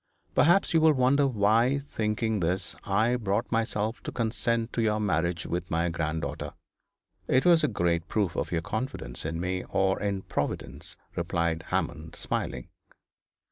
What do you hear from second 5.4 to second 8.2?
with my granddaughter.' 'It was a great